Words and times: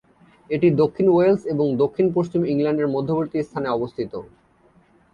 এটি 0.49 0.67
দক্ষিণ 0.81 1.07
ওয়েলস 1.09 1.41
এবং 1.53 1.65
দক্ষিণ-পশ্চিম 1.83 2.41
ইংল্যান্ডের 2.45 2.93
মধ্যবর্তী 2.95 3.37
স্থানে 3.41 3.67
অবস্থিত। 3.69 4.13